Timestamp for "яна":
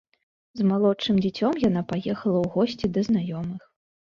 1.67-1.81